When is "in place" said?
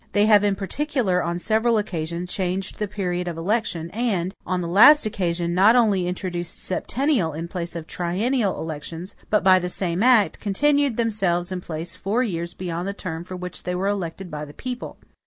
7.33-7.75, 11.51-11.95